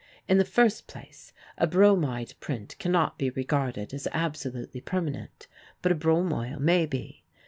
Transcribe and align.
In 0.27 0.39
the 0.39 0.45
first 0.45 0.87
place, 0.87 1.31
a 1.59 1.67
bromide 1.67 2.33
print 2.39 2.75
cannot 2.79 3.19
be 3.19 3.29
regarded 3.29 3.93
as 3.93 4.07
absolutely 4.11 4.81
permanent, 4.81 5.45
but 5.83 5.91
a 5.91 5.95
bromoil 5.95 6.57
may 6.57 6.87
be. 6.87 7.21